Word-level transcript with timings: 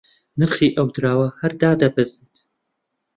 نرخی 0.39 0.69
ئەو 0.77 0.87
دراوە 0.95 1.27
هەر 1.41 1.51
دادەبەزێت 1.61 2.35